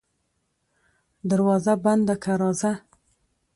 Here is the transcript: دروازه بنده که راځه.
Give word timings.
دروازه 1.29 1.73
بنده 1.83 2.15
که 2.23 2.33
راځه. 2.41 2.71